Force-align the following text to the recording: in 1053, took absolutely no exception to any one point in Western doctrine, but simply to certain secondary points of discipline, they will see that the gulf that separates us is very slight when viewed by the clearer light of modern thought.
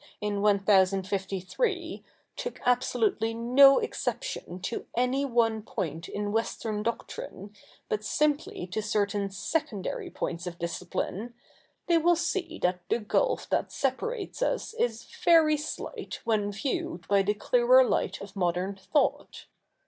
in 0.19 0.41
1053, 0.41 2.03
took 2.35 2.59
absolutely 2.65 3.35
no 3.35 3.77
exception 3.77 4.59
to 4.59 4.87
any 4.97 5.25
one 5.25 5.61
point 5.61 6.09
in 6.09 6.31
Western 6.31 6.81
doctrine, 6.81 7.55
but 7.87 8.03
simply 8.03 8.65
to 8.65 8.81
certain 8.81 9.29
secondary 9.29 10.09
points 10.09 10.47
of 10.47 10.57
discipline, 10.57 11.35
they 11.85 11.99
will 11.99 12.15
see 12.15 12.57
that 12.59 12.79
the 12.89 12.97
gulf 12.97 13.47
that 13.49 13.71
separates 13.71 14.41
us 14.41 14.73
is 14.73 15.03
very 15.23 15.55
slight 15.55 16.19
when 16.23 16.51
viewed 16.51 17.07
by 17.07 17.21
the 17.21 17.35
clearer 17.35 17.83
light 17.87 18.21
of 18.21 18.35
modern 18.35 18.75
thought. 18.75 19.45